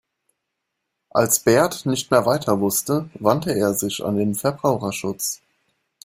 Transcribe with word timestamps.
Als 1.11 1.41
Bert 1.41 1.85
nicht 1.85 2.09
mehr 2.09 2.25
weiter 2.25 2.59
wusste, 2.59 3.11
wandte 3.19 3.51
er 3.53 3.75
sich 3.75 4.03
an 4.03 4.17
den 4.17 4.33
Verbraucherschutz. 4.33 5.41